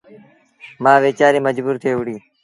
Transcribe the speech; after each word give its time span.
مآ 0.83 0.93
ويچآريٚ 1.03 1.45
مجبور 1.47 1.75
ٿئي 1.81 1.93
وهُڙيٚ 1.95 2.21